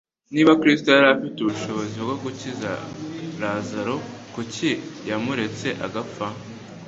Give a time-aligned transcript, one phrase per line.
[0.33, 2.71] Niba Kristo yari afite ubushobozi bwo gukiza
[3.41, 3.95] Lazaro
[4.33, 4.71] kuki
[5.09, 6.27] yamuretse agapfa?